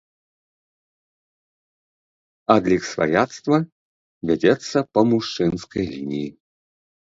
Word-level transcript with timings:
Адлік 2.55 2.89
сваяцтва 2.93 3.55
вядзецца 4.33 4.77
па 4.95 5.01
мужчынскай 5.13 5.85
лініі. 5.95 6.29